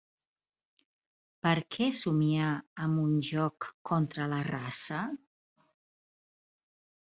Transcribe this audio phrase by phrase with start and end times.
[1.47, 2.47] Per què somiar
[2.85, 5.03] amb un joc contra la raça?